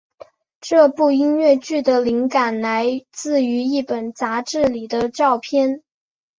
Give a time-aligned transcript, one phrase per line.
[0.61, 5.83] 这部音乐剧的灵感来自于一本杂志里的照片。